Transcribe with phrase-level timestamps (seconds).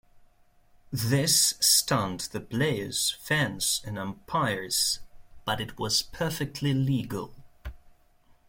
[0.91, 4.97] This stunned the players, fans and umpires,
[5.45, 7.35] but it was perfectly legal.